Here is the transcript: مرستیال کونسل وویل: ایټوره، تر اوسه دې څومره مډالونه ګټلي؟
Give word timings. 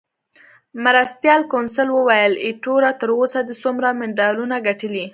مرستیال 0.83 1.41
کونسل 1.51 1.87
وویل: 1.93 2.33
ایټوره، 2.45 2.91
تر 2.99 3.09
اوسه 3.19 3.39
دې 3.47 3.55
څومره 3.63 3.87
مډالونه 3.99 4.55
ګټلي؟ 4.67 5.05